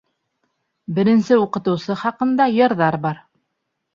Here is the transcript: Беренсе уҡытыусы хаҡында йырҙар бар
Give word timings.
Беренсе 0.99 1.37
уҡытыусы 1.41 1.97
хаҡында 2.03 2.47
йырҙар 2.55 2.97
бар 3.07 3.23